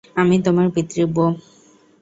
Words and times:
আমি 0.15 0.35
তোমার 0.45 0.67
পিতৃব্য। 0.75 1.17